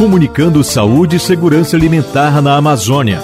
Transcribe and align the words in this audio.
comunicando 0.00 0.64
saúde 0.64 1.16
e 1.16 1.20
segurança 1.20 1.76
alimentar 1.76 2.40
na 2.40 2.56
Amazônia. 2.56 3.22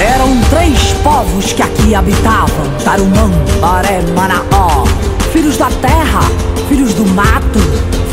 Eram 0.00 0.40
três 0.48 0.94
povos 1.04 1.52
que 1.52 1.60
aqui 1.60 1.94
habitavam: 1.94 2.64
Tarumã, 2.82 3.30
Baré, 3.60 4.00
Manaó. 4.16 4.86
Filhos 5.30 5.58
da 5.58 5.68
terra, 5.82 6.22
filhos 6.70 6.94
do 6.94 7.04
mato, 7.04 7.58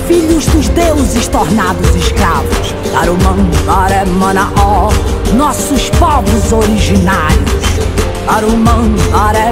filhos 0.05 0.45
dos 0.47 0.67
deuses 0.67 1.29
tornados 1.29 1.95
escravos. 1.95 2.75
Tarumã, 2.91 3.37
Baré, 3.65 4.03
Manaó. 4.03 4.89
Nossos 5.33 5.89
povos 5.91 6.51
originários. 6.51 7.63
Tarumã, 8.25 8.83
Baré. 9.13 9.51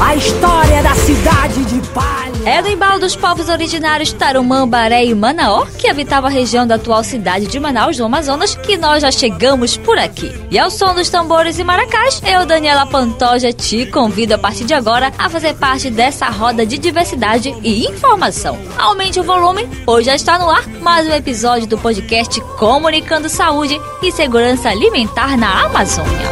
A 0.00 0.16
história 0.16 0.82
da 0.82 0.94
cidade 0.94 1.62
de 1.66 1.86
Palha. 1.88 2.09
É 2.44 2.62
do 2.62 2.68
embalo 2.68 2.98
dos 2.98 3.14
povos 3.14 3.48
originários 3.48 4.12
Tarumã, 4.12 4.66
Baré 4.66 5.04
e 5.04 5.14
Manaó, 5.14 5.66
que 5.78 5.88
habitava 5.88 6.28
a 6.28 6.30
região 6.30 6.66
da 6.66 6.76
atual 6.76 7.04
cidade 7.04 7.46
de 7.46 7.60
Manaus, 7.60 7.98
no 7.98 8.06
Amazonas, 8.06 8.54
que 8.54 8.78
nós 8.78 9.02
já 9.02 9.10
chegamos 9.10 9.76
por 9.76 9.98
aqui. 9.98 10.32
E 10.50 10.58
ao 10.58 10.70
som 10.70 10.94
dos 10.94 11.10
tambores 11.10 11.58
e 11.58 11.64
maracás, 11.64 12.22
eu, 12.24 12.46
Daniela 12.46 12.86
Pantoja, 12.86 13.52
te 13.52 13.84
convido 13.86 14.34
a 14.34 14.38
partir 14.38 14.64
de 14.64 14.72
agora 14.72 15.12
a 15.18 15.28
fazer 15.28 15.54
parte 15.54 15.90
dessa 15.90 16.30
roda 16.30 16.64
de 16.64 16.78
diversidade 16.78 17.54
e 17.62 17.86
informação. 17.86 18.58
Aumente 18.78 19.20
o 19.20 19.24
volume, 19.24 19.68
pois 19.84 20.06
já 20.06 20.14
está 20.14 20.38
no 20.38 20.50
ar 20.50 20.66
mais 20.80 21.06
um 21.06 21.12
episódio 21.12 21.66
do 21.66 21.76
podcast 21.76 22.40
Comunicando 22.58 23.28
Saúde 23.28 23.78
e 24.02 24.10
Segurança 24.10 24.70
Alimentar 24.70 25.36
na 25.36 25.66
Amazônia. 25.66 26.28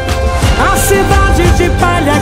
A 0.59 0.77
cidade 0.77 1.56
de 1.56 1.70
palha 1.79 2.18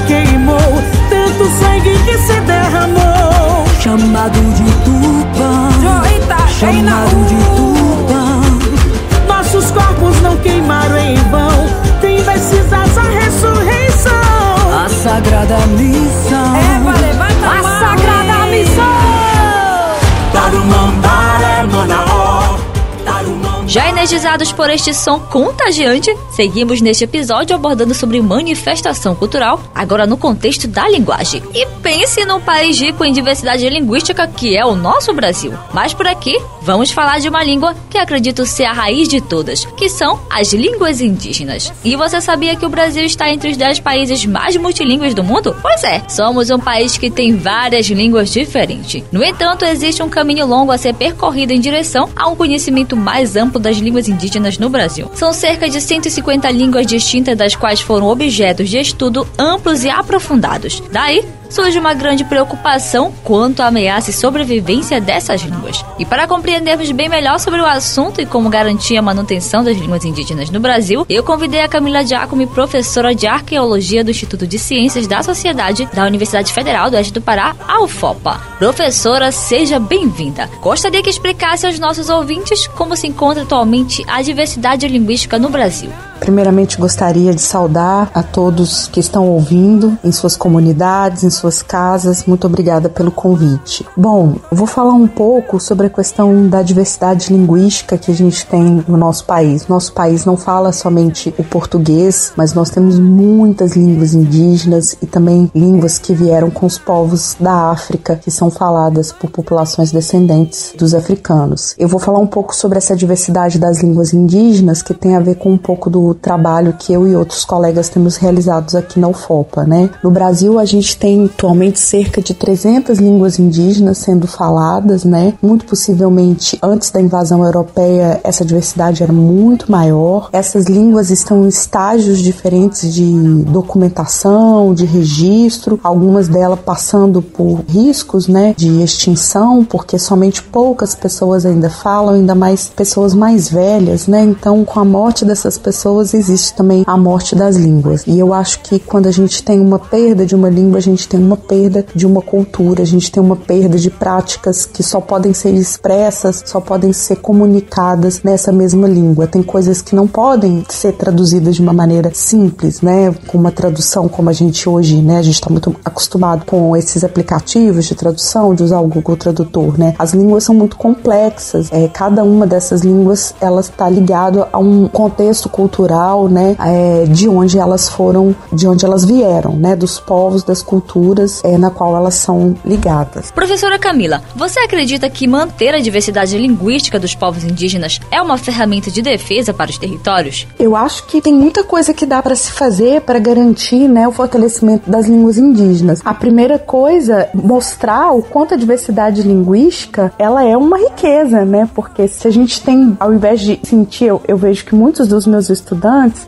energizados 24.07 24.53
por 24.53 24.71
este 24.71 24.95
som 24.95 25.19
contagiante, 25.19 26.17
seguimos 26.31 26.81
neste 26.81 27.03
episódio 27.03 27.57
abordando 27.57 27.93
sobre 27.93 28.23
manifestação 28.23 29.17
cultural, 29.17 29.61
agora 29.75 30.07
no 30.07 30.17
contexto 30.17 30.69
da 30.69 30.89
linguagem. 30.89 31.43
E 31.53 31.67
pense 31.83 32.25
num 32.25 32.41
país 32.41 32.81
rico 32.81 33.05
em 33.05 33.13
diversidade 33.13 33.69
linguística 33.69 34.29
que 34.29 34.57
é 34.57 34.65
o 34.65 34.77
nosso 34.77 35.13
Brasil. 35.13 35.53
Mas 35.75 35.93
por 35.93 36.07
aqui, 36.07 36.41
vamos 36.63 36.93
falar 36.93 37.19
de 37.19 37.29
uma 37.29 37.43
língua 37.43 37.75
que 37.91 37.99
acredito 37.99 38.47
ser 38.47 38.67
a 38.67 38.73
raiz 38.73 39.09
de 39.09 39.21
todas, 39.21 39.65
que 39.77 39.89
são 39.89 40.21
as 40.31 40.53
línguas 40.53 41.01
indígenas. 41.01 41.73
E 41.85 41.97
você 41.97 42.21
sabia 42.21 42.55
que 42.55 42.65
o 42.65 42.69
Brasil 42.69 43.05
está 43.05 43.29
entre 43.29 43.51
os 43.51 43.57
10 43.57 43.81
países 43.81 44.25
mais 44.25 44.57
multilingües 44.57 45.15
do 45.15 45.25
mundo? 45.25 45.57
Pois 45.61 45.83
é, 45.83 46.03
somos 46.09 46.49
um 46.51 46.61
país 46.61 46.97
que 46.97 47.11
tem 47.11 47.37
várias 47.37 47.87
línguas 47.87 48.31
diferentes. 48.31 49.03
No 49.11 49.25
entanto, 49.25 49.65
existe 49.65 50.01
um 50.01 50.09
caminho 50.09 50.47
longo 50.47 50.71
a 50.71 50.79
ser 50.79 50.95
percorrido 50.95 51.53
em 51.53 51.61
direção 51.61 52.09
a 52.15 52.29
um 52.29 52.37
conhecimento 52.37 52.97
mais 52.97 53.35
amplo 53.35 53.59
das 53.59 53.79
línguas 53.79 53.96
indígenas 54.09 54.59
no 54.59 54.69
Brasil. 54.69 55.11
São 55.15 55.33
cerca 55.33 55.69
de 55.69 55.81
150 55.81 56.51
línguas 56.51 56.87
distintas, 56.87 57.37
das 57.37 57.57
quais 57.57 57.81
foram 57.81 58.09
objetos 58.09 58.69
de 58.69 58.79
estudo 58.79 59.27
amplos 59.39 59.85
e 59.85 59.91
aprofundados. 59.91 60.83
Daí, 60.93 61.25
surge 61.49 61.79
uma 61.79 61.95
grande 61.95 62.25
preocupação 62.25 63.13
quanto 63.25 63.61
à 63.61 63.67
ameaça 63.67 64.11
e 64.11 64.13
sobrevivência 64.13 65.01
dessas 65.01 65.43
línguas. 65.43 65.85
E 65.99 66.05
para 66.05 66.27
compreendermos 66.27 66.91
bem 66.91 67.09
melhor 67.09 67.39
sobre 67.39 67.61
o 67.61 67.67
assunto 67.67 68.21
e 68.21 68.27
como 68.27 68.49
garantir 68.49 68.97
a 68.97 69.03
manutenção 69.03 69.65
das 69.65 69.77
línguas 69.77 70.05
indígenas 70.05 70.51
no 70.51 70.61
Brasil, 70.61 71.07
eu 71.09 71.23
convidei 71.23 71.63
a 71.63 71.69
Camila 71.69 72.05
Giacomi, 72.05 72.47
professora 72.47 73.15
de 73.15 73.27
Arqueologia 73.27 74.05
do 74.05 74.11
Instituto 74.11 74.47
de 74.47 74.59
Ciências 74.59 75.07
da 75.07 75.23
Sociedade 75.23 75.89
da 75.93 76.05
Universidade 76.05 76.53
Federal 76.53 76.91
do 76.91 76.97
Oeste 76.97 77.13
do 77.13 77.21
Pará, 77.21 77.55
a 77.67 77.83
UFOPA. 77.83 78.41
Professora, 78.59 79.31
seja 79.33 79.79
bem-vinda. 79.79 80.49
Gostaria 80.61 81.03
que 81.03 81.11
explicasse 81.11 81.67
aos 81.67 81.79
nossos 81.79 82.09
ouvintes 82.09 82.67
como 82.69 82.97
se 82.97 83.07
encontra 83.07 83.43
atualmente 83.43 84.05
a 84.09 84.23
diversidade 84.23 84.89
linguística 84.89 85.39
no 85.39 85.49
Brasil. 85.51 85.91
Primeiramente, 86.21 86.79
gostaria 86.79 87.33
de 87.33 87.41
saudar 87.41 88.11
a 88.15 88.23
todos 88.23 88.89
que 88.89 89.01
estão 89.01 89.29
ouvindo 89.29 89.97
em 90.03 90.11
suas 90.11 90.37
comunidades, 90.37 91.23
em 91.23 91.31
suas 91.31 91.63
casas. 91.63 92.25
Muito 92.27 92.47
obrigada 92.47 92.89
pelo 92.89 93.11
convite. 93.11 93.87
Bom, 93.97 94.37
vou 94.51 94.67
falar 94.67 94.95
um 94.95 95.07
pouco 95.07 95.61
sobre 95.61 95.87
a 95.87 95.91
questão 95.91 96.49
da 96.49 96.63
diversidade 96.63 97.33
linguística 97.33 97.99
que 97.99 98.11
a 98.11 98.15
gente 98.15 98.45
tem 98.47 98.85
no 98.89 98.97
nosso 98.97 99.25
país. 99.25 99.69
Nosso 99.69 99.93
país 99.93 100.25
não 100.25 100.37
fala 100.37 100.73
somente 100.73 101.35
o 101.39 101.45
português, 101.45 102.33
mas 102.37 102.55
nós 102.55 102.71
temos 102.71 102.99
muitas 102.99 103.77
línguas 103.77 104.15
indígenas 104.15 104.97
e 105.01 105.07
também 105.07 105.51
línguas 105.55 105.99
que 105.99 106.15
vieram 106.15 106.51
com 106.51 106.67
os 106.67 106.79
povos 106.79 107.37
da 107.39 107.71
África, 107.71 108.17
que 108.17 108.31
são 108.31 108.51
faladas 108.51 109.13
por 109.13 109.31
populações 109.31 109.93
descendentes 109.93 110.75
dos 110.77 110.95
africanos. 110.95 111.75
Eu 111.79 111.89
vou 111.89 112.01
falar 112.01 112.19
um 112.19 112.27
pouco 112.27 112.55
sobre 112.55 112.79
essa 112.79 112.97
diversidade 112.97 113.59
das 113.59 113.83
línguas 113.83 114.13
indígenas, 114.13 114.83
que 114.83 114.95
tem 114.95 115.15
a 115.15 115.21
ver 115.21 115.37
com 115.37 115.53
um 115.53 115.59
pouco 115.59 115.89
do 115.91 116.06
trabalho 116.15 116.75
que 116.79 116.93
eu 116.93 117.07
e 117.07 117.15
outros 117.15 117.45
colegas 117.45 117.89
temos 117.89 118.17
realizados 118.17 118.75
aqui 118.75 118.99
na 118.99 119.09
UFOPA, 119.09 119.65
né? 119.65 119.91
No 120.03 120.11
Brasil, 120.11 120.59
a 120.59 120.65
gente 120.65 120.97
tem 120.97 121.27
atualmente 121.27 121.79
cerca 121.79 122.21
de 122.21 122.35
300 122.35 122.99
línguas 122.99 123.39
indígenas 123.39 123.99
sendo 123.99 124.27
faladas, 124.27 125.05
né? 125.05 125.35
Muito 125.43 125.65
possivelmente 125.65 126.59
antes 126.63 126.91
da 126.91 127.01
invasão 127.01 127.45
europeia 127.45 128.21
essa 128.23 128.45
diversidade 128.45 129.03
era 129.03 129.13
muito 129.13 129.71
maior. 129.71 130.29
Essas 130.33 130.67
línguas 130.67 131.11
estão 131.11 131.45
em 131.45 131.49
estágios 131.49 132.19
diferentes 132.19 132.93
de 132.93 133.13
documentação, 133.45 134.75
de 134.75 134.85
registro, 134.85 135.79
algumas 135.83 136.29
delas 136.29 136.59
passando 136.61 137.23
por 137.23 137.61
riscos, 137.69 138.29
né, 138.29 138.55
de 138.57 138.83
extinção, 138.83 139.65
porque 139.65 139.99
somente 139.99 140.43
poucas 140.43 140.95
pessoas 140.95 141.47
ainda 141.47 141.71
falam, 141.71 142.15
ainda 142.15 142.35
mais 142.35 142.69
pessoas 142.69 143.15
mais 143.15 143.49
velhas, 143.49 144.07
né? 144.07 144.23
Então, 144.23 144.65
com 144.65 144.81
a 144.81 144.85
morte 144.85 145.25
dessas 145.25 145.59
pessoas 145.59 145.96
existe 146.03 146.55
também 146.55 146.85
a 146.87 146.97
morte 146.97 147.35
das 147.35 147.57
línguas. 147.57 148.05
E 148.07 148.19
eu 148.19 148.33
acho 148.33 148.61
que 148.61 148.79
quando 148.79 149.07
a 149.07 149.11
gente 149.11 149.43
tem 149.43 149.61
uma 149.61 149.79
perda 149.79 150.27
de 150.27 150.35
uma 150.35 150.49
língua, 150.49 150.79
a 150.79 150.83
gente 150.83 151.09
tem 151.09 151.21
uma 151.21 151.37
perda 151.37 151.85
de 151.95 152.07
uma 152.07 152.23
cultura, 152.23 152.83
a 152.83 152.87
gente 152.87 153.11
tem 153.11 153.23
uma 153.23 153.37
perda 153.37 153.79
de 153.79 153.91
práticas 153.91 154.67
que 154.67 154.83
só 154.83 155.01
podem 155.01 155.33
ser 155.33 155.55
expressas, 155.55 156.43
só 156.47 156.61
podem 156.61 156.93
ser 156.93 157.17
comunicadas 157.17 158.23
nessa 158.23 158.53
mesma 158.53 158.89
língua. 158.89 159.27
Tem 159.27 159.43
coisas 159.43 159.83
que 159.83 159.95
não 159.95 160.07
podem 160.07 160.65
ser 160.69 160.93
traduzidas 160.93 161.57
de 161.57 161.63
uma 161.63 161.73
maneira 161.73 162.11
simples, 162.15 162.81
né? 162.81 163.15
Com 163.27 163.39
uma 163.39 163.51
tradução 163.51 164.09
como 164.09 164.31
a 164.31 164.33
gente 164.33 164.69
hoje, 164.69 165.01
né? 165.01 165.19
A 165.19 165.23
gente 165.23 165.35
está 165.35 165.51
muito 165.51 165.75
acostumado 165.85 166.45
com 166.45 166.77
esses 166.77 167.05
aplicativos 167.05 167.85
de 167.85 167.95
tradução, 167.95 168.55
de 168.55 168.63
usar 168.63 168.81
o 168.81 168.89
Google 168.89 169.17
Tradutor, 169.17 169.79
né? 169.79 169.95
As 169.99 170.13
línguas 170.13 170.45
são 170.45 170.55
muito 170.55 170.77
complexas. 170.77 171.69
É, 171.73 171.89
cada 171.89 172.25
uma 172.25 172.47
dessas 172.47 172.83
línguas 172.83 173.35
ela 173.41 173.61
está 173.61 173.89
ligada 173.89 174.49
a 174.53 174.59
um 174.59 174.89
contexto 174.89 175.49
cultural, 175.49 175.86
né? 176.29 176.57
É, 176.59 177.05
de 177.07 177.29
onde 177.29 177.59
elas 177.59 177.89
foram, 177.89 178.35
de 178.53 178.67
onde 178.67 178.85
elas 178.85 179.05
vieram, 179.05 179.53
né? 179.53 179.77
Dos 179.77 179.99
povos, 179.99 180.43
das 180.43 180.63
culturas 180.63 181.43
é, 181.45 181.57
na 181.57 181.71
qual 181.71 181.97
elas 181.97 182.15
são 182.15 182.55
ligadas. 182.65 183.31
Professora 183.31 183.79
Camila, 183.79 184.23
você 184.35 184.61
acredita 184.61 185.09
que 185.09 185.27
manter 185.27 185.75
a 185.75 185.81
diversidade 185.81 186.37
linguística 186.37 186.99
dos 186.99 187.15
povos 187.15 187.45
indígenas 187.45 188.01
é 188.11 188.21
uma 188.21 188.39
ferramenta 188.39 188.91
de 188.91 189.03
defesa 189.03 189.53
para 189.53 189.71
os 189.71 189.79
territórios? 189.79 190.47
Eu 190.59 190.77
acho 190.77 191.07
que 191.07 191.21
tem 191.21 191.33
muita 191.33 191.63
coisa 191.65 191.93
que 191.93 192.07
dá 192.07 192.23
para 192.23 192.35
se 192.35 192.51
fazer 192.53 193.01
para 193.03 193.19
garantir 193.19 193.89
né, 193.89 194.07
o 194.07 194.13
fortalecimento 194.13 194.91
das 194.91 195.07
línguas 195.07 195.39
indígenas. 195.39 196.01
A 196.05 196.15
primeira 196.15 196.59
coisa, 196.59 197.29
mostrar 197.35 198.13
o 198.13 198.23
quanto 198.23 198.55
a 198.55 198.57
diversidade 198.57 199.23
linguística 199.23 200.13
ela 200.19 200.45
é 200.45 200.57
uma 200.57 200.79
riqueza, 200.79 201.45
né? 201.45 201.69
Porque 201.75 202.09
se 202.09 202.27
a 202.27 202.31
gente 202.31 202.63
tem, 202.63 202.97
ao 202.99 203.13
invés 203.13 203.41
de 203.41 203.61
sentir, 203.63 204.07
eu, 204.07 204.21
eu 204.27 204.37
vejo 204.37 204.65
que 204.65 204.75
muitos 204.75 205.09
dos 205.09 205.27
meus 205.27 205.49
estudantes, 205.51 205.76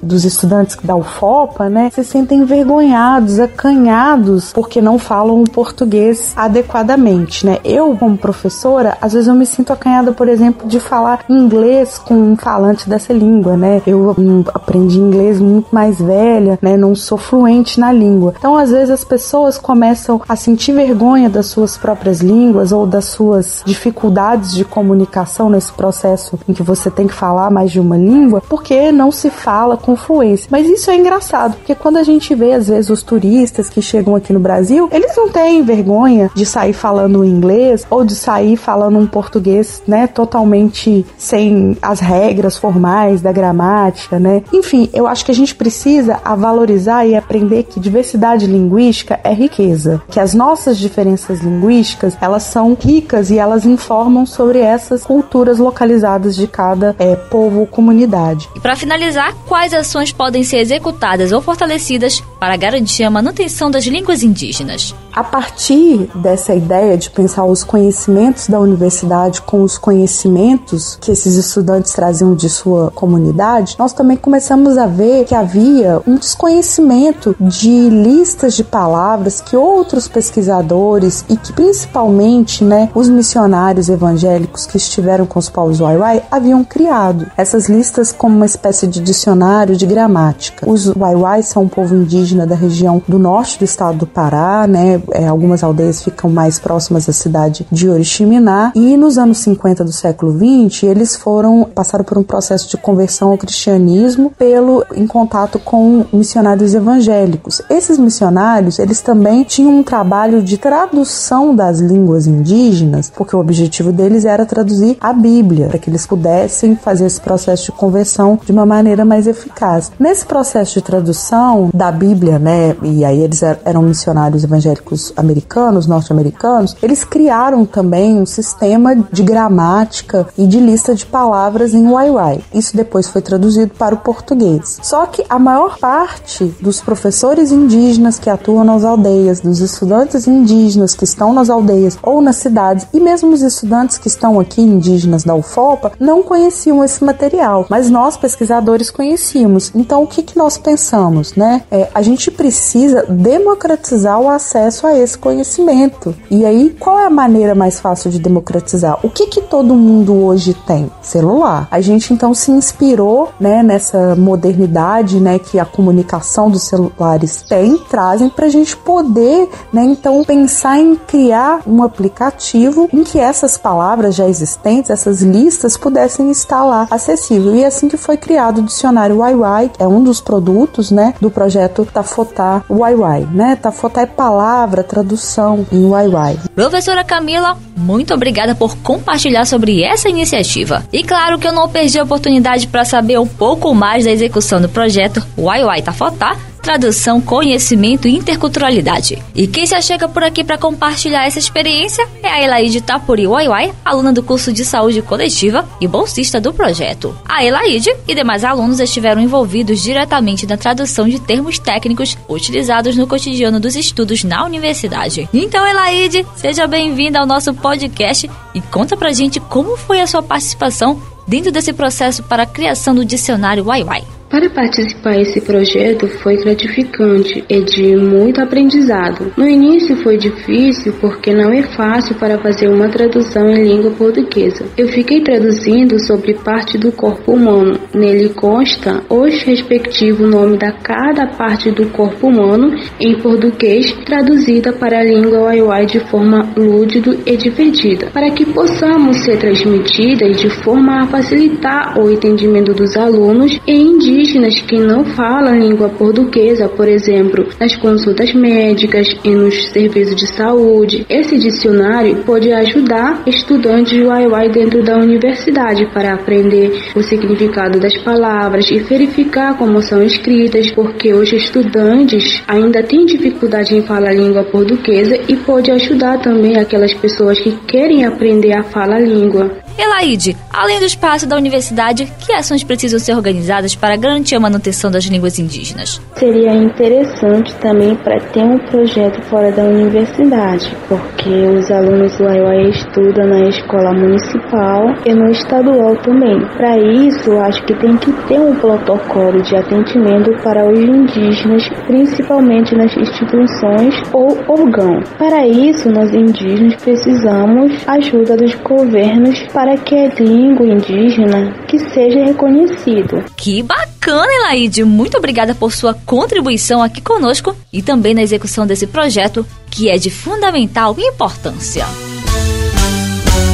dos 0.02 0.24
estudantes 0.24 0.76
da 0.82 0.94
UFOPA, 0.96 1.68
né, 1.68 1.90
se 1.92 2.04
sentem 2.04 2.40
envergonhados, 2.40 3.38
acanhados, 3.38 4.52
porque 4.52 4.80
não 4.80 4.98
falam 4.98 5.42
o 5.42 5.50
português 5.50 6.32
adequadamente, 6.36 7.46
né? 7.46 7.58
Eu, 7.64 7.96
como 7.96 8.16
professora, 8.16 8.96
às 9.00 9.12
vezes 9.12 9.28
eu 9.28 9.34
me 9.34 9.46
sinto 9.46 9.72
acanhada, 9.72 10.12
por 10.12 10.28
exemplo, 10.28 10.68
de 10.68 10.80
falar 10.80 11.24
inglês 11.28 11.98
com 11.98 12.14
um 12.14 12.36
falante 12.36 12.88
dessa 12.88 13.12
língua, 13.12 13.56
né? 13.56 13.82
Eu 13.86 14.14
aprendi 14.54 14.98
inglês 14.98 15.40
muito 15.40 15.74
mais 15.74 15.98
velha, 15.98 16.58
né? 16.62 16.76
Não 16.76 16.94
sou 16.94 17.18
fluente 17.18 17.80
na 17.80 17.92
língua. 17.92 18.34
Então, 18.38 18.56
às 18.56 18.70
vezes 18.70 18.90
as 18.90 19.04
pessoas 19.04 19.58
começam 19.58 20.20
a 20.28 20.36
sentir 20.36 20.72
vergonha 20.72 21.28
das 21.28 21.46
suas 21.46 21.76
próprias 21.76 22.20
línguas 22.20 22.72
ou 22.72 22.86
das 22.86 23.06
suas 23.06 23.62
dificuldades 23.64 24.52
de 24.54 24.64
comunicação 24.64 25.50
nesse 25.50 25.72
processo 25.72 26.38
em 26.48 26.52
que 26.52 26.62
você 26.62 26.90
tem 26.90 27.06
que 27.06 27.14
falar 27.14 27.50
mais 27.50 27.70
de 27.70 27.80
uma 27.80 27.96
língua, 27.96 28.42
porque 28.48 28.92
não 28.92 29.10
se 29.10 29.30
fala 29.38 29.76
com 29.76 29.96
fluência. 29.96 30.49
Mas 30.50 30.69
isso 30.69 30.90
é 30.90 30.96
engraçado, 30.96 31.56
porque 31.56 31.75
quando 31.75 31.96
a 31.96 32.02
gente 32.02 32.35
vê, 32.35 32.52
às 32.52 32.69
vezes, 32.69 32.90
os 32.90 33.02
turistas 33.02 33.69
que 33.69 33.81
chegam 33.81 34.14
aqui 34.14 34.32
no 34.32 34.40
Brasil, 34.40 34.88
eles 34.93 35.17
não 35.17 35.29
têm 35.29 35.62
vergonha 35.62 36.31
de 36.35 36.44
sair 36.44 36.73
falando 36.73 37.25
inglês 37.25 37.87
ou 37.88 38.05
de 38.05 38.14
sair 38.14 38.56
falando 38.56 38.99
um 38.99 39.06
português, 39.06 39.82
né, 39.87 40.06
totalmente 40.06 41.06
sem 41.17 41.76
as 41.81 42.00
regras 42.00 42.56
formais 42.56 43.20
da 43.20 43.32
gramática, 43.32 44.19
né? 44.19 44.43
Enfim, 44.52 44.88
eu 44.93 45.06
acho 45.06 45.25
que 45.25 45.31
a 45.31 45.35
gente 45.35 45.55
precisa 45.55 46.20
a 46.25 46.35
valorizar 46.35 47.06
e 47.06 47.14
aprender 47.14 47.64
que 47.64 47.81
diversidade 47.81 48.46
linguística 48.46 49.20
é 49.23 49.32
riqueza, 49.32 50.02
que 50.11 50.20
as 50.20 50.35
nossas 50.35 50.79
diferenças 50.79 51.40
linguísticas, 51.40 52.17
elas 52.20 52.43
são 52.43 52.76
ricas 52.79 53.31
e 53.31 53.38
elas 53.38 53.64
informam 53.64 54.26
sobre 54.26 54.61
essas 54.61 55.05
culturas 55.05 55.58
localizadas 55.58 56.35
de 56.35 56.46
cada 56.46 56.94
é, 56.99 57.14
povo 57.14 57.61
ou 57.61 57.67
comunidade. 57.67 58.49
E 58.56 58.61
para 58.61 58.76
finalizar, 58.76 59.27
quais 59.32 59.72
ações 59.75 60.12
podem 60.12 60.44
ser 60.44 60.58
executadas 60.58 61.32
ou 61.32 61.40
fortalecidas 61.40 62.22
para 62.38 62.56
garantir 62.56 63.04
a 63.04 63.10
manutenção 63.10 63.70
das 63.70 63.84
línguas 63.84 64.22
indígenas? 64.22 64.94
A 65.12 65.25
partir 65.25 66.08
dessa 66.14 66.54
ideia 66.54 66.96
de 66.96 67.10
pensar 67.10 67.44
os 67.44 67.64
conhecimentos 67.64 68.46
da 68.46 68.60
universidade 68.60 69.42
com 69.42 69.62
os 69.62 69.76
conhecimentos 69.76 70.96
que 71.00 71.10
esses 71.10 71.34
estudantes 71.34 71.92
traziam 71.92 72.36
de 72.36 72.48
sua 72.48 72.92
comunidade, 72.92 73.75
nós 73.78 73.92
também 73.92 74.16
começamos 74.16 74.78
a 74.78 74.86
ver 74.86 75.25
que 75.25 75.34
havia 75.34 76.00
um 76.06 76.14
desconhecimento 76.14 77.34
de 77.40 77.90
listas 77.90 78.54
de 78.54 78.62
palavras 78.62 79.40
que 79.40 79.56
outros 79.56 80.06
pesquisadores 80.06 81.25
e 81.28 81.36
que 81.36 81.52
principalmente 81.52 82.62
né, 82.62 82.88
os 82.94 83.08
missionários 83.08 83.88
evangélicos 83.88 84.66
que 84.66 84.76
estiveram 84.76 85.26
com 85.26 85.38
os 85.38 85.48
povos 85.48 85.80
Waiwai 85.80 86.22
haviam 86.30 86.62
criado. 86.62 87.26
Essas 87.36 87.69
listas 87.69 88.12
como 88.12 88.36
uma 88.36 88.46
espécie 88.46 88.86
de 88.86 89.00
dicionário 89.18 89.76
de 89.76 89.84
gramática. 89.84 90.68
Os 90.68 90.86
Waiwai 90.86 91.42
são 91.42 91.64
um 91.64 91.68
povo 91.68 91.94
indígena 91.94 92.46
da 92.46 92.54
região 92.54 93.02
do 93.08 93.18
norte 93.18 93.58
do 93.58 93.64
estado 93.64 93.98
do 93.98 94.06
Pará, 94.06 94.66
né? 94.66 95.02
É, 95.10 95.26
algumas 95.26 95.64
aldeias 95.64 96.02
ficam 96.02 96.30
mais 96.30 96.58
próximas 96.58 97.06
da 97.06 97.12
cidade 97.12 97.66
de 97.70 97.88
Oriximiná 97.88 98.72
e 98.74 98.96
nos 98.96 99.18
anos 99.18 99.38
50 99.38 99.84
do 99.84 99.92
século 99.92 100.32
20 100.32 100.86
eles 100.86 101.16
foram 101.16 101.68
passaram 101.74 102.04
por 102.04 102.16
um 102.16 102.22
processo 102.22 102.68
de 102.70 102.76
conversão 102.76 103.30
ao 103.30 103.38
cristianismo 103.38 104.30
pelo 104.38 104.84
em 104.94 105.06
contato 105.06 105.58
com 105.58 106.04
missionários 106.12 106.74
evangélicos. 106.74 107.60
Esses 107.68 107.98
missionários 107.98 108.78
eles 108.78 109.00
também 109.00 109.42
tinham 109.42 109.78
um 109.78 109.82
trabalho 109.82 110.42
de 110.42 110.56
tradução 110.56 111.54
das 111.54 111.80
línguas 111.80 112.26
indígenas, 112.26 113.10
porque 113.14 113.34
o 113.34 113.40
objetivo 113.40 113.90
deles 113.90 114.24
era 114.24 114.46
traduzir 114.46 114.96
a 115.00 115.12
Bíblia 115.12 115.66
para 115.66 115.78
que 115.78 115.90
eles 115.90 116.06
pudessem 116.06 116.76
fazer 116.76 117.06
esse 117.06 117.20
processo 117.20 117.66
de 117.66 117.72
conversão 117.72 118.38
de 118.44 118.52
uma 118.52 118.64
maneira 118.64 119.04
mais 119.08 119.26
eficaz. 119.26 119.90
Nesse 119.99 120.25
processo 120.25 120.75
de 120.75 120.82
tradução 120.82 121.70
da 121.72 121.90
Bíblia, 121.90 122.38
né, 122.38 122.76
e 122.82 123.05
aí 123.05 123.20
eles 123.20 123.43
er-, 123.43 123.60
eram 123.64 123.82
missionários 123.82 124.44
evangélicos 124.44 125.12
americanos, 125.16 125.87
norte-americanos, 125.87 126.76
eles 126.82 127.02
criaram 127.02 127.64
também 127.64 128.19
um 128.19 128.26
sistema 128.26 128.94
de 128.94 129.22
gramática 129.22 130.26
e 130.37 130.46
de 130.46 130.60
lista 130.60 130.94
de 130.94 131.06
palavras 131.06 131.75
em 131.75 131.90
Waiwai. 131.90 132.40
Isso 132.52 132.76
depois 132.76 133.08
foi 133.08 133.22
traduzido 133.22 133.72
para 133.78 133.94
o 133.94 133.99
português. 133.99 134.78
Só 134.82 135.06
que 135.06 135.25
a 135.28 135.38
maior 135.38 135.78
parte 135.78 136.44
dos 136.61 136.81
professores 136.81 137.50
indígenas 137.50 138.19
que 138.19 138.31
atuam 138.31 138.64
nas 138.64 138.84
aldeias, 138.84 139.40
dos 139.40 139.61
estudantes 139.61 140.26
indígenas 140.26 140.94
que 140.94 141.04
estão 141.04 141.32
nas 141.32 141.49
aldeias 141.49 141.99
ou 142.02 142.20
nas 142.20 142.37
cidades, 142.37 142.87
e 142.93 143.00
mesmo 143.00 143.32
os 143.32 143.43
estudantes 143.43 143.99
que 143.99 144.08
estão 144.08 144.38
aqui 144.38 144.61
indígenas 144.61 145.25
da 145.25 145.34
UFOPA, 145.34 145.93
não 145.99 146.22
conheciam 146.22 146.84
esse 146.84 147.02
material, 147.02 147.66
mas 147.70 147.88
nós 147.88 148.16
pesquisadores 148.16 148.88
conhecíamos. 148.90 149.73
Então 149.75 150.02
o 150.02 150.06
que, 150.06 150.23
que 150.23 150.37
nós 150.37 150.56
pensamos, 150.56 151.35
né? 151.35 151.62
É, 151.70 151.88
a 151.94 152.02
gente 152.02 152.31
precisa 152.31 153.05
democratizar 153.08 154.20
o 154.20 154.29
acesso 154.29 154.87
a 154.87 154.96
esse 154.96 155.17
conhecimento. 155.17 156.14
E 156.31 156.44
aí, 156.44 156.76
qual 156.79 156.99
é 156.99 157.06
a 157.06 157.11
maneira 157.11 157.55
mais 157.55 157.81
fácil 157.81 158.11
de 158.11 158.19
democratizar? 158.19 158.99
O 159.02 159.11
que 159.11 159.26
que 159.26 159.40
todo 159.40 159.75
mundo 159.75 160.14
hoje 160.25 160.55
tem? 160.67 160.90
Celular. 161.02 161.69
A 161.70 161.81
gente 161.81 162.12
então 162.12 162.35
se 162.35 162.50
inspirou, 162.50 163.31
né, 163.40 163.62
nessa 163.62 164.14
modernidade, 164.17 165.20
né, 165.20 165.38
que 165.38 165.58
a 165.58 165.64
comunicação 165.64 166.50
dos 166.50 166.62
celulares 166.64 167.43
tem, 167.43 167.79
trazem 167.90 168.29
para 168.29 168.46
a 168.46 168.49
gente 168.49 168.76
poder, 168.76 169.49
né, 169.73 169.85
então 169.85 170.25
pensar 170.25 170.79
em 170.79 170.94
criar 170.94 171.61
um 171.67 171.82
aplicativo 171.82 172.88
em 172.93 173.02
que 173.05 173.19
essas 173.19 173.56
palavras 173.56 174.14
já 174.14 174.29
existentes, 174.29 174.90
essas 174.90 175.23
listas 175.23 175.76
pudessem 175.76 176.31
estar 176.31 176.64
lá 176.64 176.87
acessível. 176.90 177.55
E 177.55 177.62
é 177.62 177.67
assim 177.67 177.88
que 177.88 177.96
foi 177.96 178.17
criado 178.17 178.58
o 178.58 178.69
dicionário 178.78 179.16
YY, 179.16 179.72
é 179.78 179.86
um 179.88 180.02
dos 180.02 180.20
produtos, 180.20 180.92
né, 180.92 181.12
do 181.20 181.30
projeto 181.30 181.84
Tafotá 181.84 182.62
YY, 182.70 183.26
né? 183.32 183.56
Tafotá 183.56 184.02
é 184.02 184.06
palavra, 184.06 184.84
tradução 184.84 185.66
em 185.72 185.88
YY. 185.88 186.38
Professora 186.54 187.02
Camila, 187.02 187.56
muito 187.76 188.14
obrigada 188.14 188.54
por 188.54 188.76
compartilhar 188.78 189.44
sobre 189.46 189.82
essa 189.82 190.08
iniciativa. 190.08 190.84
E 190.92 191.02
claro 191.02 191.38
que 191.38 191.48
eu 191.48 191.52
não 191.52 191.69
perdi 191.69 191.98
a 191.98 192.04
oportunidade 192.04 192.69
para 192.69 192.84
saber 192.84 193.19
um 193.19 193.26
pouco 193.26 193.75
mais 193.75 194.04
da 194.04 194.12
execução 194.12 194.60
do 194.60 194.69
projeto 194.69 195.22
YY 195.36 195.82
Tafotá 195.82 196.36
tradução, 196.58 197.20
conhecimento 197.20 198.06
e 198.06 198.16
interculturalidade. 198.16 199.22
E 199.34 199.46
quem 199.46 199.66
se 199.66 199.75
achega 199.75 200.08
por 200.08 200.22
aqui 200.22 200.44
para 200.44 200.58
compartilhar 200.58 201.26
essa 201.26 201.38
experiência 201.38 202.06
é 202.22 202.28
a 202.28 202.43
Elaide 202.43 202.81
Tapuri 202.81 203.26
Waiwai, 203.26 203.72
aluna 203.84 204.12
do 204.12 204.22
curso 204.22 204.52
de 204.52 204.64
saúde 204.64 205.02
coletiva 205.02 205.69
e 205.81 205.87
bolsista 205.87 206.40
do 206.40 206.52
projeto. 206.52 207.16
A 207.28 207.44
Elaide 207.44 207.94
e 208.06 208.14
demais 208.14 208.44
alunos 208.44 208.81
estiveram 208.81 209.20
envolvidos 209.20 209.81
diretamente 209.82 210.46
na 210.46 210.56
tradução 210.56 211.08
de 211.08 211.20
termos 211.20 211.58
técnicos 211.58 212.16
utilizados 212.28 212.96
no 212.96 213.06
cotidiano 213.06 213.61
dos 213.61 213.76
estudos 213.76 214.25
na 214.25 214.44
universidade. 214.44 215.28
Então, 215.32 215.66
Elaide, 215.66 216.26
seja 216.37 216.66
bem-vinda 216.66 217.19
ao 217.19 217.26
nosso 217.26 217.54
podcast 217.54 218.31
e 218.54 218.61
conta 218.61 218.96
pra 218.96 219.12
gente 219.12 219.40
como 219.40 219.76
foi 219.76 220.00
a 220.00 220.06
sua 220.06 220.22
participação 220.22 221.00
dentro 221.26 221.52
desse 221.52 221.72
processo 221.72 222.22
para 222.22 222.44
a 222.44 222.46
criação 222.46 222.94
do 222.94 223.04
dicionário 223.04 223.64
Waiwai. 223.64 224.17
Para 224.30 224.50
participar 224.50 225.16
desse 225.16 225.40
projeto 225.40 226.06
foi 226.06 226.36
gratificante 226.36 227.42
e 227.48 227.60
de 227.62 227.96
muito 227.96 228.42
aprendizado. 228.42 229.32
No 229.38 229.48
início 229.48 229.96
foi 229.96 230.19
difícil 230.19 230.92
porque 231.00 231.32
não 231.32 231.50
é 231.50 231.62
fácil 231.62 232.14
para 232.16 232.38
fazer 232.38 232.69
uma 232.69 232.90
tradução 232.90 233.48
em 233.48 233.64
língua 233.64 233.90
portuguesa. 233.92 234.66
Eu 234.76 234.86
fiquei 234.88 235.22
traduzindo 235.22 235.98
sobre 236.04 236.34
parte 236.34 236.76
do 236.76 236.92
corpo 236.92 237.32
humano. 237.32 237.80
Nele 237.94 238.28
consta 238.28 239.02
os 239.08 239.42
respectivos 239.44 240.30
nomes 240.30 240.58
da 240.58 240.72
cada 240.72 241.26
parte 241.28 241.70
do 241.70 241.88
corpo 241.88 242.28
humano 242.28 242.76
em 243.00 243.19
português 243.19 243.90
traduzida 244.04 244.75
para 244.75 244.98
a 244.98 245.04
língua 245.04 245.44
waiwai 245.44 245.86
de 245.86 246.00
forma 246.00 246.52
lúdica 246.54 247.16
e 247.25 247.34
divertida, 247.34 248.10
para 248.12 248.30
que 248.30 248.44
possamos 248.44 249.16
ser 249.19 249.38
transmitidas 249.38 250.38
de 250.38 250.50
forma 250.62 251.02
a 251.02 251.06
facilitar 251.06 251.99
o 251.99 252.11
entendimento 252.11 252.75
dos 252.75 252.94
alunos 252.94 253.58
e 253.66 253.73
indígenas 253.73 254.17
indígenas 254.18 254.60
que 254.60 254.76
não 254.76 255.04
falam 255.04 255.58
língua 255.58 255.88
portuguesa, 255.88 256.68
por 256.68 256.88
exemplo, 256.88 257.46
nas 257.60 257.76
consultas 257.76 258.34
médicas 258.34 259.06
e 259.25 259.30
nos 259.30 259.68
serviços 259.68 260.16
de 260.16 260.26
saúde. 260.26 261.06
Esse 261.08 261.38
dicionário 261.38 262.16
pode 262.25 262.52
ajudar 262.52 263.22
estudantes 263.26 264.02
Waiwai 264.02 264.50
dentro 264.50 264.82
da 264.82 264.96
universidade 264.96 265.87
para 265.94 266.14
aprender 266.14 266.72
o 266.96 267.02
significado 267.02 267.78
das 267.78 267.96
palavras 267.98 268.68
e 268.70 268.80
verificar 268.80 269.56
como 269.56 269.80
são 269.80 270.02
escritas, 270.02 270.70
porque 270.72 271.14
os 271.14 271.32
estudantes 271.32 272.42
ainda 272.48 272.82
têm 272.82 273.06
dificuldade 273.06 273.76
em 273.76 273.82
falar 273.82 274.12
língua 274.12 274.42
portuguesa 274.44 275.16
e 275.28 275.37
pode 275.37 275.70
ajudar 275.70 276.18
também 276.20 276.56
aquelas 276.56 276.92
pessoas 276.94 277.38
que 277.38 277.52
querem 277.66 278.04
aprender 278.04 278.52
a 278.52 278.64
falar 278.64 278.88
a 278.96 279.00
língua. 279.00 279.67
Elaide, 279.78 280.37
além 280.52 280.80
do 280.80 280.85
espaço 280.85 281.25
da 281.25 281.37
universidade, 281.37 282.12
que 282.18 282.32
ações 282.32 282.64
precisam 282.64 282.99
ser 282.99 283.14
organizadas 283.14 283.76
para 283.76 283.97
garantir 283.97 284.35
a 284.35 284.40
manutenção 284.40 284.90
das 284.90 285.04
línguas 285.04 285.38
indígenas? 285.38 286.00
Seria 286.16 286.52
interessante 286.52 287.54
também 287.61 287.94
para 287.94 288.18
ter 288.32 288.42
um 288.42 288.58
projeto 288.58 289.23
fora 289.26 289.52
da 289.52 289.62
universidade, 289.62 290.76
porque 290.88 291.30
os 291.30 291.70
alunos 291.70 292.18
do 292.18 292.26
Aiuai 292.26 292.70
estudam 292.70 293.28
na 293.28 293.49
escola 293.49 293.92
municipal 293.92 294.82
e 295.06 295.14
no 295.14 295.30
estadual 295.30 295.94
também. 296.02 296.40
Para 296.56 296.76
isso, 296.76 297.38
acho 297.38 297.64
que 297.64 297.75
tem 297.78 297.97
que 297.99 298.11
ter 298.26 298.40
um 298.40 298.56
protocolo 298.56 299.40
de 299.42 299.54
atendimento 299.54 300.32
para 300.42 300.68
os 300.68 300.80
indígenas, 300.80 301.62
principalmente 301.87 302.75
nas 302.75 302.97
instituições 302.97 303.94
ou 304.12 304.26
órgão. 304.49 305.00
Para 305.16 305.47
isso, 305.47 305.88
nós 305.88 306.12
indígenas 306.12 306.75
precisamos 306.82 307.87
ajuda 307.87 308.37
dos 308.37 308.56
governos 308.56 309.40
para 309.52 309.67
para 309.68 309.76
que 309.76 309.94
a 309.94 310.08
língua 310.14 310.66
indígena 310.66 311.52
que 311.68 311.78
seja 311.78 312.25
reconhecido. 312.25 313.22
Que 313.37 313.62
bacana, 313.62 314.32
Elaide! 314.32 314.82
Muito 314.82 315.18
obrigada 315.18 315.54
por 315.54 315.75
sua 315.75 315.92
contribuição 315.92 316.82
aqui 316.82 317.02
conosco 317.02 317.54
e 317.70 317.82
também 317.82 318.14
na 318.14 318.22
execução 318.22 318.66
desse 318.66 318.87
projeto 318.87 319.44
que 319.70 319.90
é 319.90 319.98
de 319.98 320.08
fundamental 320.08 320.96
importância. 320.98 321.84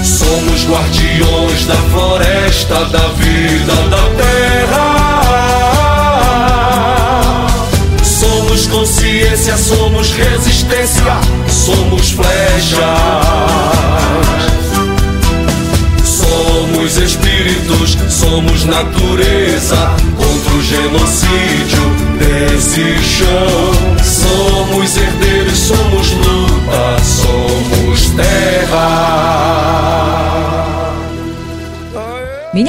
Somos 0.04 0.64
guardiões 0.68 1.66
da 1.66 1.74
floresta, 1.74 2.84
da 2.84 3.08
vida, 3.08 3.74
da 3.90 4.08
terra. 4.16 4.94
Somos 8.04 8.68
consciência, 8.68 9.56
somos 9.56 10.12
resistência, 10.12 11.16
somos 11.48 12.12
flecha. 12.12 13.33
Somos 16.84 16.98
espíritos, 16.98 17.96
somos 18.10 18.64
natureza 18.66 19.96
contra 20.18 20.54
o 20.54 20.62
genocídio 20.62 21.80
desse 22.18 23.02
chão. 23.02 23.63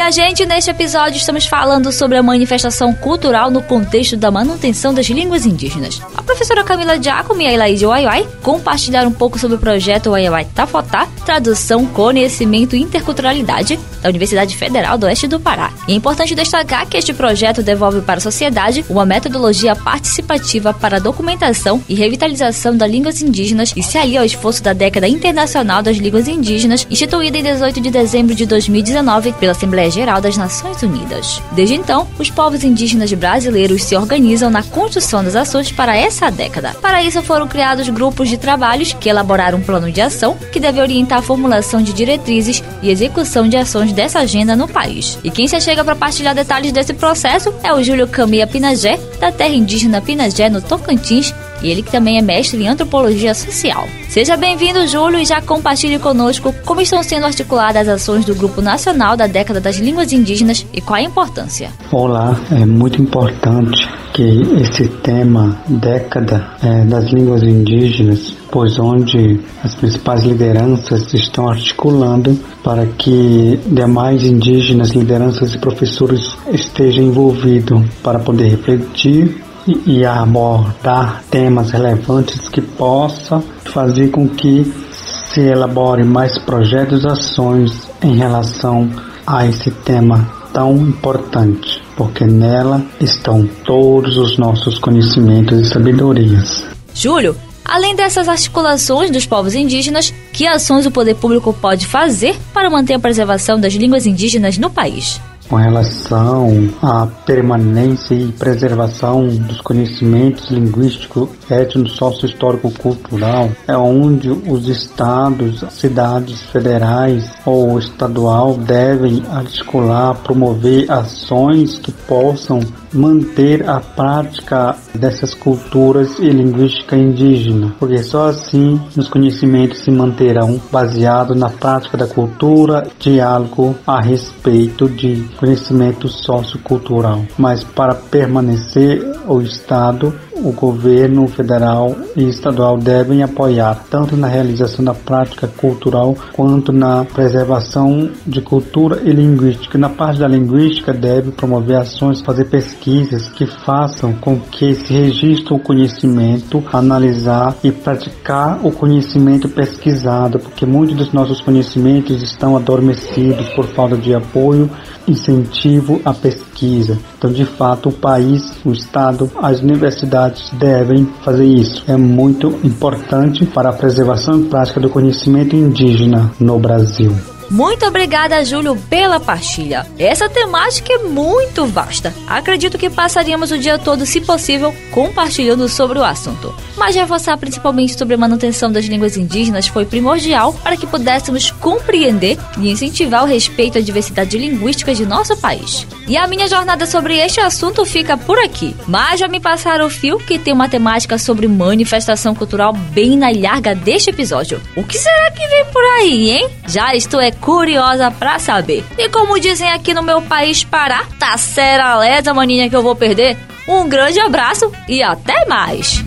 Minha 0.06 0.12
gente, 0.12 0.46
neste 0.46 0.70
episódio 0.70 1.18
estamos 1.18 1.48
falando 1.48 1.92
sobre 1.92 2.16
a 2.16 2.22
manifestação 2.22 2.94
cultural 2.94 3.50
no 3.50 3.60
contexto 3.60 4.16
da 4.16 4.30
manutenção 4.30 4.94
das 4.94 5.08
línguas 5.08 5.48
indígenas. 5.48 6.00
A 6.16 6.22
professora 6.22 6.64
Camila 6.64 7.02
Giacomo 7.02 7.42
e 7.42 7.48
a 7.48 7.52
Elaide 7.52 7.88
Waiwai 7.88 8.28
compartilharam 8.44 9.10
um 9.10 9.12
pouco 9.12 9.40
sobre 9.40 9.58
o 9.58 9.60
projeto 9.60 10.12
Waiwai 10.12 10.46
Tafotá, 10.54 11.08
tradução, 11.26 11.88
conhecimento 11.88 12.76
e 12.76 12.84
interculturalidade 12.84 13.80
da 14.04 14.10
Universidade 14.10 14.56
Federal 14.56 14.96
do 14.96 15.08
Oeste 15.08 15.28
do 15.28 15.40
Pará. 15.40 15.74
E 15.88 15.94
é 15.94 15.96
importante 15.96 16.36
destacar 16.36 16.86
que 16.86 16.98
este 16.98 17.12
projeto 17.12 17.64
devolve 17.64 18.02
para 18.02 18.18
a 18.18 18.22
sociedade 18.22 18.86
uma 18.88 19.08
metodologia 19.08 19.76
participativa 19.76 20.72
para 20.72 20.98
a 20.98 21.00
documentação 21.00 21.84
e 21.90 21.96
revitalização 21.96 22.78
das 22.78 22.92
línguas 22.92 23.24
indígenas 23.24 23.74
e 23.76 23.82
se 23.82 23.98
alia 23.98 24.20
ao 24.20 24.26
esforço 24.26 24.62
da 24.62 24.74
década 24.74 25.08
internacional 25.08 25.82
das 25.82 25.98
línguas 25.98 26.28
indígenas, 26.28 26.86
instituída 26.92 27.40
em 27.40 27.44
18 27.44 27.82
de 27.82 27.90
dezembro 27.90 28.36
de 28.36 28.46
2019 28.46 29.34
pela 29.34 29.54
Assembleia 29.54 29.95
Geral 29.96 30.20
das 30.20 30.36
Nações 30.36 30.84
Unidas. 30.84 31.42
Desde 31.54 31.74
então, 31.74 32.06
os 32.20 32.30
povos 32.30 32.66
indígenas 32.66 33.14
brasileiros 33.14 33.82
se 33.82 33.96
organizam 33.96 34.50
na 34.50 34.62
construção 34.62 35.24
das 35.24 35.38
ações 35.38 35.72
para 35.72 35.96
essa 35.96 36.30
década. 36.30 36.76
Para 36.82 37.02
isso, 37.02 37.24
foram 37.24 37.48
criados 37.48 37.88
grupos 37.88 38.28
de 38.28 38.38
trabalhos 38.38 38.92
que 38.92 39.08
elaboraram 39.08 39.58
um 39.58 39.62
plano 39.62 39.90
de 39.90 40.02
ação 40.02 40.38
que 40.52 40.60
deve 40.60 40.82
orientar 40.82 41.20
a 41.20 41.22
formulação 41.22 41.82
de 41.82 41.94
diretrizes 41.94 42.62
e 42.82 42.92
execução 42.92 43.48
de 43.48 43.56
ações 43.56 43.94
dessa 43.94 44.20
agenda 44.20 44.54
no 44.54 44.68
país. 44.68 45.18
E 45.24 45.32
quem 45.32 45.48
se 45.48 45.62
chega 45.62 45.84
para 45.84 45.96
partilhar 45.96 46.36
detalhes 46.36 46.74
desse 46.74 46.94
processo 46.94 47.54
é 47.64 47.74
o 47.74 47.82
Júlio 47.82 48.06
Camia 48.06 48.46
Pinagé, 48.46 49.00
da 49.18 49.32
terra 49.32 49.56
indígena 49.56 50.02
Pinagé, 50.02 50.50
no 50.50 50.62
Tocantins, 50.62 51.34
e 51.62 51.70
ele 51.70 51.82
que 51.82 51.92
também 51.92 52.18
é 52.18 52.22
mestre 52.22 52.62
em 52.62 52.68
antropologia 52.68 53.34
social. 53.34 53.88
Seja 54.10 54.38
bem-vindo, 54.38 54.88
Júlio, 54.88 55.20
e 55.20 55.26
já 55.26 55.42
compartilhe 55.42 56.00
conosco 56.00 56.54
como 56.66 56.82
estão 56.82 57.04
sendo 57.04 57.26
articuladas 57.26 57.88
as 57.88 58.02
ações 58.02 58.26
do 58.26 58.36
Grupo 58.36 58.62
Nacional 58.62 59.18
da 59.18 59.28
Década 59.28 59.60
das 59.60 59.78
Línguas 59.78 60.14
Indígenas 60.14 60.66
e 60.74 60.82
qual 60.82 61.00
a 61.00 61.02
importância. 61.02 61.70
Olá, 61.92 62.40
é 62.52 62.66
muito 62.66 63.02
importante 63.02 63.88
que 64.14 64.42
esse 64.62 64.88
tema 64.88 65.60
década 65.68 66.56
é, 66.64 66.86
das 66.86 67.12
línguas 67.12 67.44
indígenas, 67.44 68.34
pois 68.50 68.80
onde 68.80 69.42
as 69.62 69.76
principais 69.76 70.24
lideranças 70.24 71.14
estão 71.14 71.50
articulando 71.50 72.40
para 72.64 72.86
que 72.86 73.60
demais 73.68 74.24
indígenas, 74.24 74.92
lideranças 74.92 75.54
e 75.54 75.58
professores 75.58 76.38
estejam 76.54 77.04
envolvidos 77.04 77.84
para 78.02 78.18
poder 78.18 78.48
refletir 78.48 79.44
e 79.68 80.06
abordar 80.06 81.24
temas 81.30 81.72
relevantes 81.72 82.48
que 82.50 82.62
possa 82.62 83.44
fazer 83.66 84.10
com 84.10 84.28
que 84.28 84.72
se 84.92 85.42
elabore 85.42 86.04
mais 86.04 86.38
projetos 86.38 87.04
e 87.04 87.08
ações 87.08 87.90
em 88.02 88.16
relação 88.16 88.90
a 89.26 89.46
esse 89.46 89.72
tema 89.72 90.30
tão 90.54 90.78
importante, 90.78 91.82
porque 91.98 92.24
nela 92.24 92.82
estão 93.02 93.46
todos 93.66 94.18
os 94.18 94.38
nossos 94.38 94.80
conhecimentos 94.80 95.60
e 95.60 95.66
sabedorias. 95.66 96.64
Júlio, 96.94 97.36
além 97.66 97.96
dessas 97.96 98.30
articulações 98.30 99.12
dos 99.12 99.26
povos 99.26 99.54
indígenas, 99.54 100.14
que 100.32 100.48
ações 100.48 100.86
o 100.86 100.92
poder 100.92 101.16
público 101.16 101.52
pode 101.52 101.86
fazer 101.86 102.38
para 102.54 102.70
manter 102.70 102.94
a 102.94 103.00
preservação 103.00 103.60
das 103.60 103.74
línguas 103.74 104.06
indígenas 104.06 104.58
no 104.58 104.70
país? 104.70 105.20
Com 105.50 105.56
relação 105.56 106.70
à 106.82 107.08
permanência 107.26 108.14
e 108.14 108.32
preservação 108.32 109.28
dos 109.28 109.62
conhecimentos 109.62 110.50
linguístico, 110.50 111.30
étnico, 111.50 111.90
sócio-histórico, 111.90 112.72
cultural, 112.72 113.50
é 113.68 113.78
onde 113.78 114.30
os 114.30 114.68
estados, 114.68 115.64
cidades 115.72 116.42
federais 116.44 117.32
ou 117.46 117.78
estadual 117.78 118.56
devem 118.56 119.24
articular, 119.32 120.16
promover 120.16 120.92
ações 120.92 121.78
que 121.78 121.92
possam 121.92 122.60
manter 122.96 123.70
a 123.70 123.80
prática 123.80 124.76
dessas 124.94 125.34
culturas 125.34 126.18
e 126.20 126.30
linguística 126.30 126.96
indígena, 126.96 127.76
porque 127.80 127.98
só 128.00 128.30
assim 128.30 128.80
os 128.96 129.08
conhecimentos 129.08 129.80
se 129.80 129.92
manterão 129.92 130.60
baseados 130.72 131.38
na 131.38 131.50
prática 131.50 131.98
da 131.98 132.08
cultura, 132.08 132.88
diálogo 133.00 133.76
a 133.86 134.02
respeito 134.02 134.88
de 134.88 135.24
conhecimento 135.38 136.08
sociocultural. 136.08 137.26
Mas 137.38 137.64
para 137.64 137.94
permanecer 137.94 139.04
o 139.28 139.42
Estado 139.42 140.14
o 140.44 140.52
governo 140.52 141.28
federal 141.28 141.96
e 142.16 142.28
estadual 142.28 142.78
devem 142.78 143.24
apoiar 143.24 143.86
tanto 143.90 144.18
na 144.18 144.28
realização 144.28 144.84
da 144.84 144.94
prática 144.94 145.48
cultural 145.48 146.16
quanto 146.34 146.72
na 146.72 147.06
preservação 147.06 148.10
de 148.26 148.42
cultura 148.42 149.02
e 149.04 149.12
linguística. 149.12 149.78
Na 149.78 149.90
parte 149.90 150.20
da 150.20 150.28
linguística, 150.28 150.94
deve 150.94 151.32
promover 151.32 151.78
ações, 151.78 152.22
fazer 152.22 152.46
pesquisas 152.86 153.28
que 153.30 153.48
façam 153.48 154.14
com 154.14 154.40
que 154.40 154.76
se 154.76 154.94
registre 154.94 155.54
o 155.54 155.60
conhecimento, 155.60 156.64
analisar 156.72 157.56
e 157.64 157.72
praticar 157.72 158.60
o 158.64 158.72
conhecimento 158.72 159.50
pesquisado, 159.50 160.38
porque 160.38 160.66
muitos 160.66 160.96
dos 160.96 161.12
nossos 161.12 161.42
conhecimentos 161.42 162.22
estão 162.22 162.56
adormecidos 162.56 163.50
por 163.56 163.66
falta 163.66 163.98
de 163.98 164.14
apoio, 164.14 164.70
incentivo 165.08 166.00
à 166.06 166.14
pesquisa. 166.14 166.98
Então, 167.18 167.32
de 167.32 167.46
fato, 167.46 167.90
o 167.90 167.94
país, 167.94 168.54
o 168.64 168.72
Estado, 168.72 169.32
as 169.42 169.62
universidades 169.62 170.52
devem 170.52 171.08
fazer 171.24 171.46
isso. 171.46 171.84
É 171.88 171.98
muito 171.98 172.60
importante 172.64 173.46
para 173.46 173.70
a 173.70 173.74
preservação 173.74 174.44
prática 174.44 174.80
do 174.80 174.90
conhecimento 174.90 175.56
indígena 175.56 176.32
no 176.40 176.60
Brasil. 176.60 177.35
Muito 177.50 177.86
obrigada, 177.86 178.44
Júlio, 178.44 178.76
pela 178.90 179.20
partilha. 179.20 179.86
Essa 179.98 180.28
temática 180.28 180.94
é 180.94 180.98
muito 181.00 181.66
vasta. 181.66 182.14
Acredito 182.28 182.78
que 182.78 182.90
passaríamos 182.90 183.52
o 183.52 183.58
dia 183.58 183.78
todo, 183.78 184.06
se 184.06 184.22
possível, 184.22 184.74
compartilhando 184.92 185.70
sobre 185.70 186.00
o 186.00 186.04
assunto. 186.04 186.54
Mas 186.76 186.96
reforçar 186.96 187.38
principalmente 187.38 187.98
sobre 187.98 188.16
a 188.16 188.18
manutenção 188.18 188.72
das 188.72 188.86
línguas 188.86 189.16
indígenas 189.16 189.68
foi 189.68 189.86
primordial 189.86 190.54
para 190.54 190.76
que 190.76 190.88
pudéssemos 190.88 191.52
compreender 191.52 192.38
e 192.58 192.70
incentivar 192.70 193.24
o 193.24 193.28
respeito 193.28 193.78
à 193.78 193.82
diversidade 193.82 194.38
linguística 194.38 194.94
de 194.94 195.06
nosso 195.06 195.38
país. 195.38 195.88
E 196.08 196.18
a 196.18 196.28
minha 196.28 196.48
jornada 196.48 196.86
sobre 196.86 197.18
este 197.18 197.40
assunto 197.40 197.86
fica 197.86 198.18
por 198.18 198.38
aqui. 198.40 198.76
Mas 198.88 199.20
já 199.20 199.28
me 199.28 199.40
passaram 199.40 199.86
o 199.86 199.90
fio 199.90 200.18
que 200.18 200.40
tem 200.40 200.54
uma 200.54 200.70
temática 200.70 201.18
sobre 201.18 201.48
manifestação 201.48 202.36
cultural 202.36 202.74
bem 202.74 203.18
na 203.18 203.30
larga 203.30 203.74
deste 203.74 204.10
episódio. 204.10 204.62
O 204.76 204.84
que 204.84 204.98
será 204.98 205.32
que 205.32 205.48
vem 205.48 205.66
por 205.66 205.84
aí, 206.00 206.32
hein? 206.32 206.50
Já 206.68 206.96
estou 206.96 207.22
é 207.22 207.32
curiosa 207.42 208.10
pra 208.12 208.40
saber. 208.40 208.84
E 208.98 209.10
como 209.10 209.40
dizem 209.40 209.72
aqui 209.72 209.94
no 209.94 210.04
meu 210.04 210.22
país 210.22 210.64
Pará, 210.64 211.04
tá 211.20 211.38
seraleza, 211.38 212.34
maninha, 212.34 212.70
que 212.70 212.76
eu 212.76 212.84
vou 212.84 212.96
perder. 212.96 213.38
Um 213.68 213.88
grande 213.88 214.20
abraço 214.20 214.72
e 214.88 215.02
até 215.02 215.46
mais! 215.46 216.04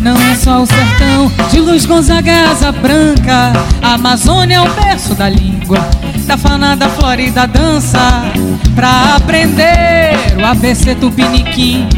Não 0.00 0.14
é 0.20 0.34
só 0.34 0.60
o 0.60 0.66
sertão 0.66 1.48
de 1.50 1.60
Luz 1.60 1.86
Gonzaga 1.86 2.50
Asa 2.50 2.70
Branca 2.70 3.54
A 3.82 3.94
Amazônia 3.94 4.56
é 4.56 4.60
o 4.60 4.68
berço 4.74 5.14
da 5.14 5.30
língua 5.30 5.78
Da 6.26 6.36
fana, 6.36 6.76
da 6.76 6.90
flora 6.90 7.22
e 7.22 7.30
da 7.30 7.46
dança 7.46 7.98
Pra 8.74 9.16
aprender 9.16 10.12
o 10.38 10.44
ABC 10.44 10.94
Tupiniquim 10.96 11.88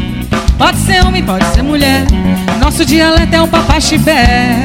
Pode 0.57 0.77
ser 0.77 1.05
homem, 1.05 1.21
pode 1.21 1.45
ser 1.47 1.61
mulher 1.61 2.05
Nosso 2.61 2.85
dialeto 2.85 3.35
é 3.35 3.41
o 3.41 3.47
papaxibé 3.49 4.61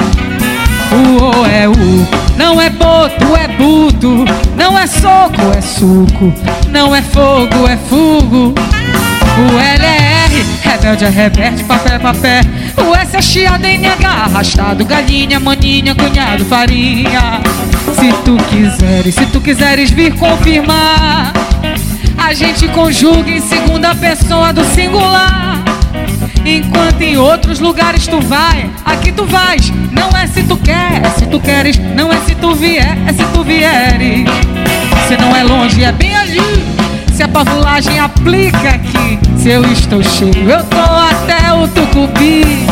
O 0.92 1.40
O 1.40 1.46
é 1.46 1.68
U. 1.68 1.72
Não 2.36 2.60
é 2.60 2.70
boto, 2.70 3.36
é 3.36 3.48
buto. 3.48 4.24
Não 4.56 4.78
é 4.78 4.86
soco, 4.86 5.40
é 5.56 5.60
suco. 5.60 6.32
Não 6.70 6.94
é 6.94 7.02
fogo, 7.02 7.68
é 7.68 7.76
fugo. 7.76 8.54
O 9.34 9.58
L 9.58 9.84
é 9.84 10.24
R 10.26 10.44
Rebelde 10.62 11.04
é 11.04 11.08
rebelde, 11.08 11.64
papel 11.64 11.94
é 11.94 11.98
papel. 11.98 12.42
O 12.76 12.94
S 12.94 13.16
é 13.16 13.22
chiado, 13.22 13.64
NH 13.64 14.04
Arrastado, 14.04 14.84
galinha, 14.84 15.40
maninha, 15.40 15.94
cunhado, 15.94 16.44
farinha. 16.44 17.40
Se 17.98 18.12
tu 18.24 18.36
quiseres, 18.36 19.14
se 19.14 19.26
tu 19.26 19.40
quiseres 19.40 19.90
vir 19.90 20.14
confirmar 20.14 21.32
A 22.18 22.32
gente 22.32 22.68
conjuga 22.68 23.30
em 23.30 23.40
segunda 23.40 23.94
pessoa 23.94 24.52
do 24.52 24.64
singular 24.64 25.61
Enquanto 26.44 27.00
em 27.02 27.16
outros 27.16 27.60
lugares 27.60 28.06
tu 28.06 28.20
vai, 28.20 28.68
aqui 28.84 29.12
tu 29.12 29.24
vais. 29.24 29.72
Não 29.92 30.08
é 30.16 30.26
se 30.26 30.42
tu 30.42 30.56
quer, 30.56 31.00
é 31.04 31.10
se 31.10 31.26
tu 31.26 31.38
queres. 31.38 31.78
Não 31.78 32.12
é 32.12 32.18
se 32.20 32.34
tu 32.34 32.54
vier, 32.54 32.98
é 33.06 33.12
se 33.12 33.24
tu 33.32 33.44
vieres. 33.44 34.28
Se 35.06 35.16
não 35.16 35.34
é 35.36 35.44
longe, 35.44 35.84
é 35.84 35.92
bem 35.92 36.16
ali. 36.16 36.64
Se 37.14 37.22
a 37.22 37.28
pavulagem 37.28 37.98
aplica 37.98 38.70
aqui, 38.70 39.18
se 39.36 39.50
eu 39.50 39.64
estou 39.70 40.02
cheio, 40.02 40.50
eu 40.50 40.64
tô 40.64 40.78
até 40.78 41.52
o 41.52 41.68
tucupi. 41.68 42.66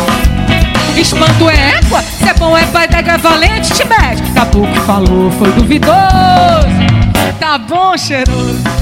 Espando 0.97 1.49
égua, 1.49 2.03
se 2.03 2.29
é 2.29 2.35
bom 2.35 2.57
é 2.57 2.67
pai 2.67 2.89
da 2.89 3.17
valente, 3.17 3.73
te 3.73 3.85
mete. 3.85 4.23
Caboclo 4.35 4.75
falou, 4.83 5.31
foi 5.33 5.53
duvidoso. 5.53 5.95
Tá 7.39 7.57
bom, 7.57 7.97
cheiroso. 7.97 8.80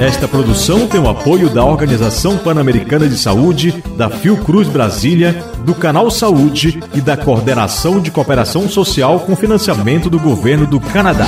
Esta 0.00 0.28
produção 0.28 0.86
tem 0.86 1.00
o 1.00 1.08
apoio 1.08 1.50
da 1.50 1.64
Organização 1.64 2.38
Pan-Americana 2.38 3.08
de 3.08 3.18
Saúde, 3.18 3.82
da 3.96 4.08
Fiocruz 4.08 4.68
Brasília, 4.68 5.32
do 5.64 5.74
Canal 5.74 6.08
Saúde 6.08 6.80
e 6.94 7.00
da 7.00 7.16
Coordenação 7.16 8.00
de 8.00 8.08
Cooperação 8.08 8.68
Social 8.68 9.18
com 9.18 9.34
financiamento 9.34 10.08
do 10.08 10.20
Governo 10.20 10.68
do 10.68 10.78
Canadá. 10.78 11.26